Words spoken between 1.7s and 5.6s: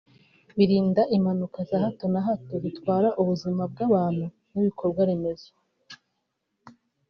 hato na hato zitwara ubuzima bw’abantu n’ibikorwaremezo